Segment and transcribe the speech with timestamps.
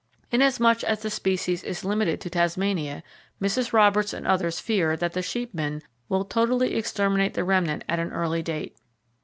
[0.31, 3.03] Inasmuch as the species is limited to [Page 39] Tasmania,
[3.39, 3.71] Mrs.
[3.71, 8.41] Roberts and others fear that the sheepmen will totally exterminate the remnant at an early
[8.41, 8.75] date.